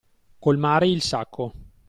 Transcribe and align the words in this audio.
Colmare 0.39 0.87
il 0.87 1.03
sacco. 1.03 1.53